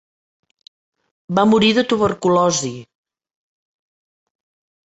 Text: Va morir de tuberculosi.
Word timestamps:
Va 1.39 1.43
morir 1.51 1.69
de 1.79 1.85
tuberculosi. 1.93 2.73